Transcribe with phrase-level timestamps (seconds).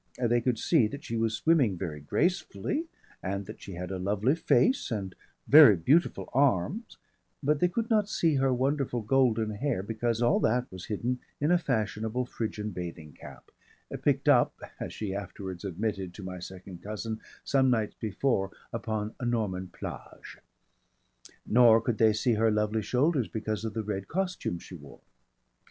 [0.17, 2.87] They could see that she was swimming very gracefully
[3.21, 5.13] and that she had a lovely face and
[5.47, 6.97] very beautiful arms,
[7.43, 11.51] but they could not see her wonderful golden hair because all that was hidden in
[11.51, 13.51] a fashionable Phrygian bathing cap,
[14.01, 19.23] picked up as she afterwards admitted to my second cousin some nights before upon a
[19.27, 20.39] Norman plage.
[21.45, 25.01] Nor could they see her lovely shoulders because of the red costume she wore.